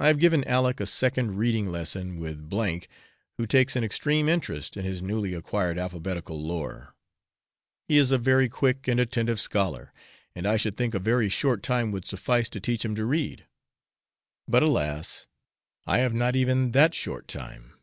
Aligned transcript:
I 0.00 0.06
have 0.06 0.18
given 0.18 0.44
Aleck 0.48 0.80
a 0.80 0.86
second 0.86 1.36
reading 1.36 1.68
lesson 1.68 2.18
with 2.18 2.50
S, 2.50 2.88
who 3.36 3.44
takes 3.44 3.76
an 3.76 3.84
extreme 3.84 4.30
interest 4.30 4.78
in 4.78 4.86
his 4.86 5.02
newly 5.02 5.34
acquired 5.34 5.76
alphabetical 5.78 6.42
lore. 6.42 6.94
He 7.86 7.98
is 7.98 8.10
a 8.10 8.16
very 8.16 8.48
quick 8.48 8.88
and 8.88 8.98
attentive 8.98 9.38
scholar, 9.38 9.92
and 10.34 10.46
I 10.46 10.56
should 10.56 10.78
think 10.78 10.94
a 10.94 10.98
very 10.98 11.28
short 11.28 11.62
time 11.62 11.90
would 11.92 12.06
suffice 12.06 12.48
to 12.48 12.60
teach 12.60 12.82
him 12.82 12.94
to 12.94 13.04
read; 13.04 13.44
but, 14.48 14.62
alas! 14.62 15.26
I 15.86 15.98
have 15.98 16.14
not 16.14 16.34
even 16.34 16.70
that 16.70 16.94
short 16.94 17.28
time. 17.28 17.74